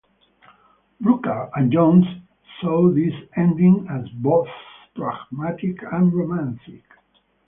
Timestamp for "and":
1.53-1.71, 5.93-6.11